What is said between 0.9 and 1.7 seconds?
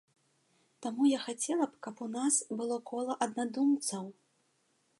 я хацела